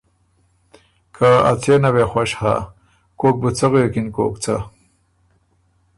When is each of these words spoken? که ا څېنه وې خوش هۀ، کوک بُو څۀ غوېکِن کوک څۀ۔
که 1.15 1.29
ا 1.49 1.51
څېنه 1.61 1.89
وې 1.95 2.05
خوش 2.11 2.31
هۀ، 2.41 2.53
کوک 3.19 3.35
بُو 3.41 3.49
څۀ 3.57 3.65
غوېکِن 3.71 4.07
کوک 4.15 4.33
څۀ۔ 4.43 4.55